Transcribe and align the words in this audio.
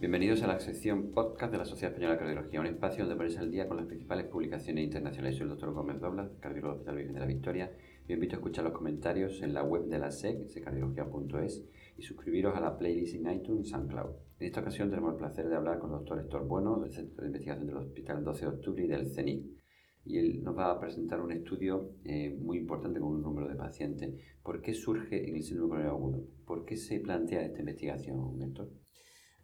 Bienvenidos 0.00 0.42
a 0.42 0.46
la 0.46 0.58
sección 0.58 1.12
podcast 1.12 1.52
de 1.52 1.58
la 1.58 1.66
Sociedad 1.66 1.90
Española 1.92 2.14
de 2.14 2.20
Cardiología, 2.20 2.60
un 2.60 2.66
espacio 2.68 3.04
donde 3.04 3.16
ponéis 3.16 3.36
al 3.36 3.50
día 3.50 3.68
con 3.68 3.76
las 3.76 3.84
principales 3.84 4.28
publicaciones 4.28 4.82
internacionales. 4.82 5.36
Soy 5.36 5.42
el 5.44 5.50
doctor 5.50 5.74
Gómez 5.74 6.00
Doblas, 6.00 6.30
cardiólogo 6.40 6.72
del 6.72 6.78
Hospital 6.78 6.96
Virgen 6.96 7.12
de 7.12 7.20
la 7.20 7.26
Victoria, 7.26 7.72
os 8.04 8.08
invito 8.10 8.34
a 8.34 8.38
escuchar 8.38 8.64
los 8.64 8.72
comentarios 8.72 9.42
en 9.42 9.52
la 9.52 9.62
web 9.62 9.84
de 9.88 9.98
la 9.98 10.10
SEC, 10.10 10.48
secardiología.es, 10.48 11.66
y 11.98 12.02
suscribiros 12.02 12.56
a 12.56 12.60
la 12.60 12.78
playlist 12.78 13.14
en 13.14 13.30
iTunes 13.30 13.66
y 13.66 13.70
SoundCloud. 13.72 14.12
En 14.38 14.46
esta 14.46 14.60
ocasión 14.62 14.88
tenemos 14.88 15.12
el 15.12 15.18
placer 15.18 15.50
de 15.50 15.56
hablar 15.56 15.78
con 15.78 15.90
el 15.90 15.98
doctor 15.98 16.18
Héctor 16.18 16.46
Bueno, 16.46 16.80
del 16.80 16.92
Centro 16.92 17.20
de 17.20 17.26
Investigación 17.26 17.66
del 17.66 17.76
Hospital 17.76 18.24
12 18.24 18.40
de 18.40 18.46
Octubre 18.52 18.82
y 18.82 18.88
del 18.88 19.06
CENIC 19.06 19.60
y 20.06 20.16
él 20.16 20.42
nos 20.42 20.56
va 20.56 20.70
a 20.70 20.80
presentar 20.80 21.20
un 21.20 21.30
estudio 21.30 21.90
eh, 22.04 22.34
muy 22.40 22.56
importante 22.56 23.00
con 23.00 23.10
un 23.10 23.20
número 23.20 23.48
de 23.48 23.54
pacientes. 23.54 24.14
¿Por 24.42 24.62
qué 24.62 24.72
surge 24.72 25.28
en 25.28 25.36
el 25.36 25.42
síndrome 25.42 25.72
coronario 25.72 25.92
agudo? 25.92 26.24
¿Por 26.46 26.64
qué 26.64 26.78
se 26.78 27.00
plantea 27.00 27.42
esta 27.42 27.60
investigación, 27.60 28.40
Héctor? 28.40 28.70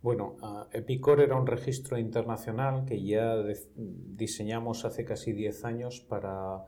Bueno, 0.03 0.37
EPICOR 0.73 1.21
era 1.21 1.37
un 1.37 1.47
registro 1.47 1.99
internacional 1.99 2.85
que 2.85 3.03
ya 3.03 3.37
diseñamos 3.75 4.85
hace 4.85 5.05
casi 5.05 5.33
10 5.33 5.65
años 5.65 6.01
para 6.01 6.65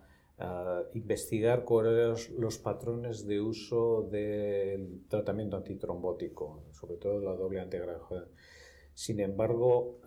investigar 0.95 1.65
cuáles 1.65 2.31
eran 2.31 2.41
los 2.41 2.59
patrones 2.59 3.27
de 3.27 3.41
uso 3.41 4.09
del 4.11 5.03
tratamiento 5.09 5.57
antitrombótico, 5.57 6.65
sobre 6.73 6.97
todo 6.97 7.21
la 7.21 7.35
doble 7.35 7.61
antiagregado. 7.61 8.29
Sin 8.95 9.21
embargo, 9.21 10.01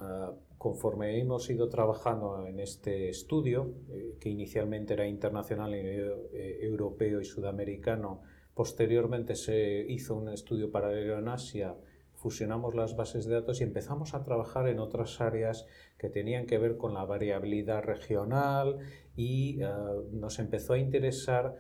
conforme 0.58 1.20
hemos 1.20 1.50
ido 1.50 1.70
trabajando 1.70 2.46
en 2.46 2.60
este 2.60 3.10
estudio, 3.10 3.74
eh, 3.90 4.18
que 4.20 4.30
inicialmente 4.30 4.94
era 4.94 5.08
internacional, 5.08 5.74
eh, 5.74 6.60
europeo 6.62 7.20
y 7.20 7.26
sudamericano, 7.26 8.22
posteriormente 8.54 9.36
se 9.36 9.86
hizo 9.90 10.16
un 10.16 10.30
estudio 10.30 10.70
paralelo 10.72 11.18
en 11.18 11.30
Asia, 11.30 11.76
fusionamos 12.22 12.76
las 12.76 12.96
bases 12.96 13.26
de 13.26 13.34
datos 13.34 13.62
y 13.62 13.64
empezamos 13.64 14.14
a 14.14 14.24
trabajar 14.24 14.68
en 14.68 14.80
otras 14.80 15.20
áreas 15.22 15.66
que 15.98 16.10
tenían 16.10 16.46
que 16.46 16.58
ver 16.58 16.78
con 16.78 16.94
la 16.94 17.04
variabilidad 17.04 17.84
regional 17.84 18.78
y 19.16 19.62
eh, 19.62 19.68
nos 20.12 20.40
empezó 20.40 20.74
a 20.74 20.78
interesar 20.78 21.56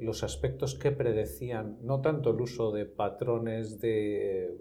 los 0.00 0.22
aspectos 0.22 0.74
que 0.74 0.90
predecían 0.90 1.76
no 1.82 2.00
tanto 2.00 2.30
el 2.30 2.40
uso 2.40 2.72
de 2.72 2.86
patrones 2.86 3.78
de 3.78 4.56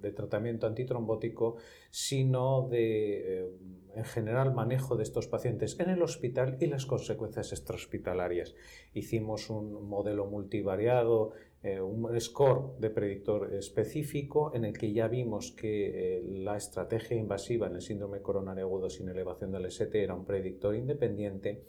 de 0.00 0.12
tratamiento 0.12 0.66
antitrombótico, 0.66 1.56
sino 1.90 2.68
de, 2.68 3.42
eh, 3.42 3.50
en 3.94 4.04
general, 4.04 4.54
manejo 4.54 4.96
de 4.96 5.02
estos 5.02 5.26
pacientes 5.26 5.78
en 5.80 5.90
el 5.90 6.02
hospital 6.02 6.56
y 6.60 6.66
las 6.66 6.86
consecuencias 6.86 7.52
extrahospitalarias. 7.52 8.54
Hicimos 8.94 9.50
un 9.50 9.88
modelo 9.88 10.26
multivariado, 10.26 11.32
eh, 11.62 11.80
un 11.80 12.20
score 12.20 12.78
de 12.78 12.90
predictor 12.90 13.54
específico, 13.54 14.54
en 14.54 14.64
el 14.64 14.76
que 14.76 14.92
ya 14.92 15.08
vimos 15.08 15.52
que 15.52 16.18
eh, 16.18 16.22
la 16.22 16.56
estrategia 16.56 17.16
invasiva 17.16 17.66
en 17.66 17.76
el 17.76 17.82
síndrome 17.82 18.22
coronario 18.22 18.64
agudo 18.64 18.90
sin 18.90 19.08
elevación 19.08 19.50
del 19.50 19.66
ST 19.66 19.94
era 19.94 20.14
un 20.14 20.24
predictor 20.24 20.74
independiente. 20.74 21.64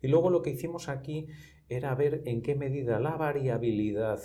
Y 0.00 0.08
luego 0.08 0.30
lo 0.30 0.42
que 0.42 0.50
hicimos 0.50 0.88
aquí 0.88 1.26
era 1.68 1.94
ver 1.94 2.22
en 2.24 2.42
qué 2.42 2.54
medida 2.54 3.00
la 3.00 3.16
variabilidad 3.16 4.20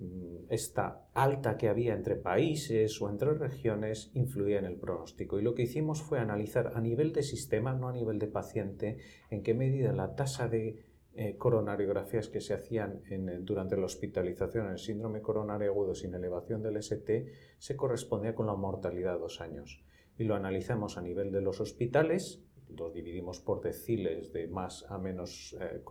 Mm, 0.00 0.44
esta 0.48 1.08
alta 1.12 1.56
que 1.56 1.68
había 1.68 1.92
entre 1.94 2.14
países 2.14 3.02
o 3.02 3.10
entre 3.10 3.34
regiones 3.34 4.12
influía 4.14 4.60
en 4.60 4.64
el 4.64 4.76
pronóstico. 4.76 5.38
Y 5.38 5.42
lo 5.42 5.54
que 5.54 5.62
hicimos 5.62 6.02
fue 6.02 6.20
analizar 6.20 6.72
a 6.76 6.80
nivel 6.80 7.12
de 7.12 7.24
sistema, 7.24 7.74
no 7.74 7.88
a 7.88 7.92
nivel 7.92 8.20
de 8.20 8.28
paciente, 8.28 8.98
en 9.30 9.42
qué 9.42 9.54
medida 9.54 9.92
la 9.92 10.14
tasa 10.14 10.48
de 10.48 10.84
eh, 11.20 11.36
coronariografías 11.36 12.28
que 12.28 12.40
se 12.40 12.54
hacían 12.54 13.02
durante 13.40 13.76
la 13.76 13.86
hospitalización 13.86 14.66
en 14.66 14.72
el 14.72 14.78
síndrome 14.78 15.20
coronario 15.20 15.72
agudo 15.72 15.92
sin 15.92 16.14
elevación 16.14 16.62
del 16.62 16.76
ST 16.76 17.26
se 17.58 17.76
correspondía 17.76 18.36
con 18.36 18.46
la 18.46 18.54
mortalidad 18.54 19.14
a 19.14 19.18
dos 19.18 19.40
años. 19.40 19.82
Y 20.16 20.22
lo 20.22 20.36
analizamos 20.36 20.96
a 20.96 21.02
nivel 21.02 21.32
de 21.32 21.40
los 21.42 21.60
hospitales, 21.60 22.44
los 22.68 22.94
dividimos 22.94 23.40
por 23.40 23.60
deciles 23.60 24.32
de 24.32 24.46
más 24.46 24.86
a 24.88 24.98
menos 24.98 25.56
eh, 25.60 25.82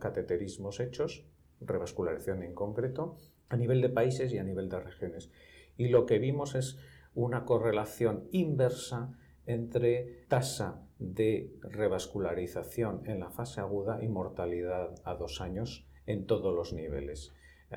cateterismos 0.00 0.80
hechos, 0.80 1.28
revascularización 1.60 2.42
en 2.42 2.52
concreto, 2.52 3.18
a 3.50 3.56
nivel 3.56 3.82
de 3.82 3.88
países 3.88 4.32
y 4.32 4.38
a 4.38 4.42
nivel 4.42 4.68
de 4.68 4.80
regiones. 4.80 5.30
Y 5.76 5.90
lo 5.90 6.06
que 6.06 6.18
vimos 6.18 6.56
es 6.56 6.80
una 7.14 7.44
correlación 7.44 8.26
inversa 8.32 9.16
entre 9.46 10.24
tasa 10.28 10.82
de 10.98 11.52
revascularización 11.62 13.02
en 13.06 13.20
la 13.20 13.30
fase 13.30 13.60
aguda 13.60 14.02
y 14.02 14.08
mortalidad 14.08 14.94
a 15.04 15.14
dos 15.14 15.40
años 15.40 15.84
en 16.06 16.26
todos 16.26 16.54
los 16.54 16.72
niveles, 16.72 17.32
eh, 17.70 17.76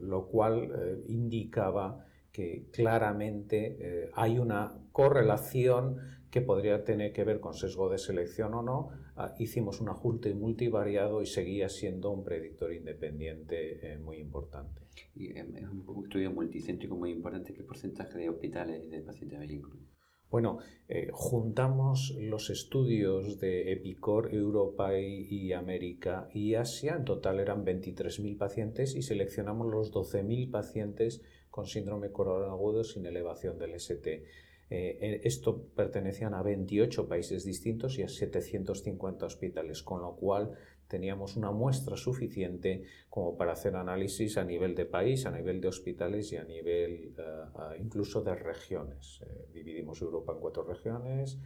lo 0.00 0.26
cual 0.26 0.70
eh, 0.74 1.04
indicaba 1.08 2.06
que 2.30 2.66
claramente 2.72 3.76
eh, 3.78 4.10
hay 4.14 4.38
una 4.38 4.72
correlación 4.92 5.98
que 6.30 6.40
podría 6.40 6.82
tener 6.82 7.12
que 7.12 7.24
ver 7.24 7.40
con 7.40 7.52
sesgo 7.52 7.90
de 7.90 7.98
selección 7.98 8.54
o 8.54 8.62
no. 8.62 8.90
Ah, 9.16 9.34
hicimos 9.38 9.82
un 9.82 9.90
ajuste 9.90 10.32
multivariado 10.32 11.20
y 11.20 11.26
seguía 11.26 11.68
siendo 11.68 12.10
un 12.10 12.24
predictor 12.24 12.72
independiente 12.72 13.98
muy 13.98 14.16
importante. 14.16 14.80
Es 15.14 15.68
un 15.68 16.04
estudio 16.04 16.30
multicéntrico 16.30 16.96
muy 16.96 17.10
importante. 17.10 17.52
¿Qué 17.52 17.62
porcentaje 17.62 18.16
de 18.16 18.30
hospitales 18.30 18.90
de 18.90 19.02
pacientes 19.02 19.38
hay 19.38 19.52
incluido? 19.52 19.91
Bueno, 20.32 20.60
eh, 20.88 21.10
juntamos 21.12 22.16
los 22.18 22.48
estudios 22.48 23.38
de 23.38 23.70
Epicor, 23.70 24.34
Europa 24.34 24.98
y, 24.98 25.52
América 25.52 26.30
y 26.32 26.54
Asia. 26.54 26.94
En 26.96 27.04
total 27.04 27.38
eran 27.38 27.66
23.000 27.66 28.38
pacientes 28.38 28.96
y 28.96 29.02
seleccionamos 29.02 29.70
los 29.70 29.92
12.000 29.92 30.50
pacientes 30.50 31.20
con 31.50 31.66
síndrome 31.66 32.12
coronario 32.12 32.50
agudo 32.50 32.82
sin 32.82 33.04
elevación 33.04 33.58
del 33.58 33.74
ST. 33.74 34.24
Eh, 34.70 35.20
esto 35.24 35.66
pertenecían 35.76 36.32
a 36.32 36.42
28 36.42 37.06
países 37.08 37.44
distintos 37.44 37.98
y 37.98 38.02
a 38.02 38.08
750 38.08 39.26
hospitales, 39.26 39.82
con 39.82 40.00
lo 40.00 40.16
cual 40.16 40.52
teníamos 40.92 41.38
una 41.38 41.50
muestra 41.50 41.96
suficiente 41.96 42.82
como 43.08 43.34
para 43.34 43.52
hacer 43.52 43.76
análisis 43.76 44.36
a 44.36 44.44
nivel 44.44 44.74
de 44.74 44.84
país, 44.84 45.24
a 45.24 45.30
nivel 45.30 45.58
de 45.58 45.68
hospitales 45.68 46.30
y 46.32 46.36
a 46.36 46.44
nivel 46.44 47.14
eh, 47.16 47.78
incluso 47.80 48.20
de 48.20 48.34
regiones. 48.34 49.22
Eh, 49.22 49.46
dividimos 49.54 50.02
Europa 50.02 50.34
en 50.34 50.38
cuatro 50.40 50.64
regiones, 50.64 51.38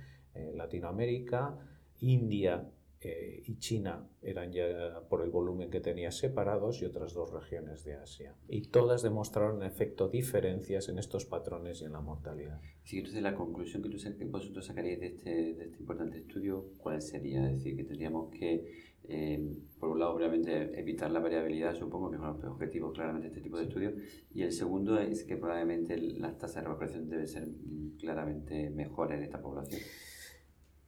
Latinoamérica, 0.55 1.57
India 2.01 2.69
eh, 3.01 3.43
y 3.45 3.59
China 3.59 4.09
eran 4.23 4.53
ya 4.53 5.03
por 5.09 5.23
el 5.23 5.31
volumen 5.31 5.71
que 5.71 5.81
tenía 5.81 6.11
separados 6.11 6.81
y 6.81 6.87
otras 6.87 7.13
dos 7.13 7.33
regiones 7.33 7.85
de 7.85 7.95
Asia. 7.95 8.35
Y 8.49 8.69
todas 8.69 9.03
demostraron 9.03 9.63
en 9.63 9.69
efecto 9.69 10.09
diferencias 10.09 10.89
en 10.89 10.99
estos 10.99 11.27
patrones 11.27 11.83
y 11.83 11.85
en 11.85 11.93
la 11.93 12.01
mortalidad. 12.01 12.61
Sí, 12.85 12.99
entonces 12.99 13.23
la 13.23 13.35
conclusión 13.35 13.83
que, 13.83 13.91
tú, 13.91 13.99
vosotros 14.31 14.65
sacaríais 14.65 15.01
de 15.01 15.07
este, 15.09 15.31
de 15.55 15.65
este 15.65 15.79
importante 15.79 16.19
estudio, 16.19 16.73
¿cuál 16.79 17.03
sería? 17.03 17.51
Es 17.51 17.59
decir, 17.59 17.77
que 17.77 17.85
tendríamos 17.85 18.31
que, 18.31 18.65
eh, 19.05 19.57
por 19.79 19.91
un 19.91 20.01
lado, 20.01 20.15
obviamente, 20.15 20.79
evitar 20.79 21.11
la 21.11 21.21
variabilidad, 21.21 21.75
supongo 21.75 22.11
que 22.11 22.17
es 22.17 22.21
uno 22.21 22.35
de 22.35 22.43
los 22.45 22.53
objetivos 22.53 22.95
claramente 22.95 23.29
de 23.29 23.35
este 23.35 23.43
tipo 23.43 23.59
de 23.59 23.65
estudios, 23.65 23.95
y 24.33 24.43
el 24.43 24.53
segundo 24.53 24.99
es 24.99 25.25
que 25.25 25.37
probablemente 25.37 25.99
las 25.99 26.39
tasas 26.39 26.63
de 26.63 26.69
recuperación 26.69 27.09
deben 27.09 27.29
ser 27.29 27.49
claramente 27.99 28.71
mejores 28.71 29.19
en 29.19 29.25
esta 29.25 29.43
población. 29.43 29.81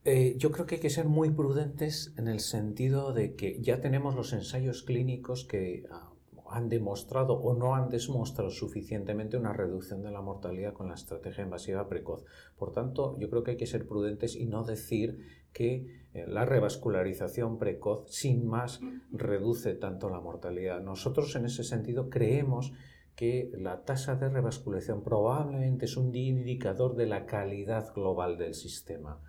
Eh, 0.04 0.36
yo 0.38 0.52
creo 0.52 0.64
que 0.64 0.76
hay 0.76 0.80
que 0.80 0.90
ser 0.90 1.06
muy 1.06 1.30
prudentes 1.30 2.14
en 2.16 2.28
el 2.28 2.40
sentido 2.40 3.12
de 3.12 3.34
que 3.34 3.60
ya 3.60 3.80
tenemos 3.80 4.14
los 4.14 4.32
ensayos 4.32 4.84
clínicos 4.84 5.44
que 5.44 5.84
ah, 5.90 6.12
han 6.50 6.68
demostrado 6.68 7.34
o 7.34 7.54
no 7.54 7.74
han 7.74 7.88
demostrado 7.90 8.50
suficientemente 8.50 9.36
una 9.36 9.52
reducción 9.52 10.02
de 10.02 10.10
la 10.10 10.22
mortalidad 10.22 10.72
con 10.72 10.88
la 10.88 10.94
estrategia 10.94 11.44
invasiva 11.44 11.88
precoz. 11.88 12.24
Por 12.56 12.72
tanto, 12.72 13.18
yo 13.18 13.28
creo 13.28 13.42
que 13.42 13.52
hay 13.52 13.56
que 13.56 13.66
ser 13.66 13.86
prudentes 13.86 14.36
y 14.36 14.46
no 14.46 14.64
decir 14.64 15.18
que 15.52 16.06
eh, 16.14 16.26
la 16.26 16.44
revascularización 16.44 17.58
precoz 17.58 18.08
sin 18.08 18.46
más 18.46 18.80
reduce 19.10 19.74
tanto 19.74 20.08
la 20.08 20.20
mortalidad. 20.20 20.80
Nosotros 20.80 21.34
en 21.36 21.44
ese 21.44 21.64
sentido 21.64 22.08
creemos 22.08 22.72
que 23.16 23.50
la 23.52 23.82
tasa 23.82 24.14
de 24.14 24.28
revascularización 24.28 25.02
probablemente 25.02 25.86
es 25.86 25.96
un 25.96 26.14
indicador 26.14 26.94
de 26.94 27.06
la 27.06 27.26
calidad 27.26 27.92
global 27.92 28.38
del 28.38 28.54
sistema 28.54 29.20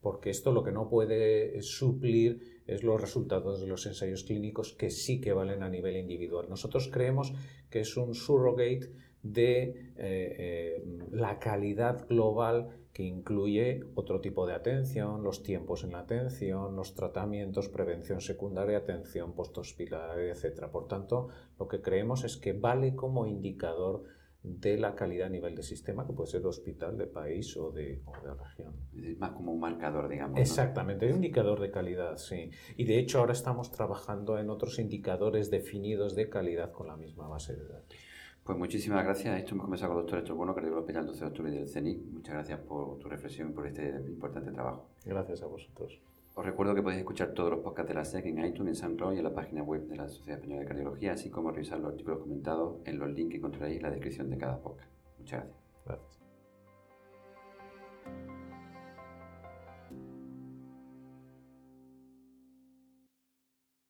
porque 0.00 0.30
esto 0.30 0.52
lo 0.52 0.62
que 0.62 0.72
no 0.72 0.88
puede 0.88 1.60
suplir 1.62 2.62
es 2.66 2.82
los 2.82 3.00
resultados 3.00 3.60
de 3.60 3.66
los 3.66 3.86
ensayos 3.86 4.24
clínicos 4.24 4.72
que 4.72 4.90
sí 4.90 5.20
que 5.20 5.32
valen 5.32 5.62
a 5.62 5.68
nivel 5.68 5.96
individual. 5.96 6.46
Nosotros 6.48 6.88
creemos 6.92 7.32
que 7.70 7.80
es 7.80 7.96
un 7.96 8.14
surrogate 8.14 8.92
de 9.22 9.62
eh, 9.62 9.94
eh, 9.98 10.84
la 11.10 11.38
calidad 11.38 12.06
global 12.08 12.68
que 12.92 13.02
incluye 13.02 13.82
otro 13.94 14.20
tipo 14.20 14.46
de 14.46 14.54
atención, 14.54 15.22
los 15.22 15.42
tiempos 15.42 15.84
en 15.84 15.92
la 15.92 15.98
atención, 16.00 16.74
los 16.74 16.94
tratamientos, 16.94 17.68
prevención 17.68 18.22
secundaria, 18.22 18.78
atención 18.78 19.34
posthospitalaria, 19.34 20.32
etc. 20.32 20.70
Por 20.72 20.88
tanto, 20.88 21.28
lo 21.58 21.68
que 21.68 21.82
creemos 21.82 22.24
es 22.24 22.38
que 22.38 22.54
vale 22.54 22.94
como 22.94 23.26
indicador 23.26 24.04
de 24.46 24.78
la 24.78 24.94
calidad 24.94 25.26
a 25.26 25.30
nivel 25.30 25.56
de 25.56 25.62
sistema, 25.64 26.06
que 26.06 26.12
puede 26.12 26.30
ser 26.30 26.40
de 26.40 26.48
hospital, 26.48 26.96
de 26.96 27.08
país 27.08 27.56
o 27.56 27.72
de, 27.72 28.00
de 28.22 28.34
región. 28.38 28.74
Es 28.96 29.18
más 29.18 29.32
como 29.32 29.52
un 29.52 29.58
marcador, 29.58 30.08
digamos. 30.08 30.38
Exactamente, 30.38 31.06
un 31.08 31.16
indicador 31.16 31.60
de 31.60 31.70
calidad, 31.70 32.16
sí. 32.16 32.50
Y 32.76 32.84
de 32.84 32.98
hecho 32.98 33.18
ahora 33.18 33.32
estamos 33.32 33.72
trabajando 33.72 34.38
en 34.38 34.48
otros 34.48 34.78
indicadores 34.78 35.50
definidos 35.50 36.14
de 36.14 36.28
calidad 36.28 36.70
con 36.70 36.86
la 36.86 36.96
misma 36.96 37.26
base 37.26 37.56
de 37.56 37.66
datos. 37.66 37.98
Pues 38.44 38.56
muchísimas 38.56 39.04
gracias. 39.04 39.40
Esto 39.40 39.54
hemos 39.54 39.64
comenzado 39.64 39.90
con 39.92 39.98
el 39.98 40.02
doctor 40.04 40.18
Héctor 40.20 40.36
Bueno, 40.36 40.54
cardiólogo 40.54 40.82
hospital 40.82 41.06
12 41.06 41.20
de 41.20 41.26
octubre 41.26 41.50
del 41.50 41.68
CENIC. 41.68 42.04
Muchas 42.12 42.34
gracias 42.34 42.60
por 42.60 42.96
tu 42.98 43.08
reflexión 43.08 43.50
y 43.50 43.52
por 43.52 43.66
este 43.66 43.88
importante 44.06 44.52
trabajo. 44.52 44.88
Gracias 45.04 45.42
a 45.42 45.46
vosotros. 45.46 46.00
Os 46.38 46.44
recuerdo 46.44 46.74
que 46.74 46.82
podéis 46.82 47.00
escuchar 47.00 47.32
todos 47.32 47.50
los 47.50 47.60
podcasts 47.60 47.88
de 47.88 47.94
la 47.94 48.04
SEC 48.04 48.26
en 48.26 48.44
iTunes, 48.44 48.68
en 48.68 48.74
SoundCloud 48.74 49.14
y 49.14 49.18
en 49.18 49.24
la 49.24 49.32
página 49.32 49.62
web 49.62 49.86
de 49.88 49.96
la 49.96 50.06
Sociedad 50.06 50.38
Española 50.38 50.60
de 50.60 50.66
Cardiología, 50.66 51.12
así 51.12 51.30
como 51.30 51.50
revisar 51.50 51.78
los 51.78 51.92
artículos 51.92 52.18
comentados 52.18 52.76
en 52.84 52.98
los 52.98 53.08
links 53.08 53.30
que 53.30 53.38
encontraréis 53.38 53.78
en 53.78 53.82
la 53.84 53.90
descripción 53.90 54.28
de 54.28 54.36
cada 54.36 54.60
podcast. 54.60 54.92
Muchas 55.18 55.44
gracias. 55.44 55.64
Gracias. 55.86 56.25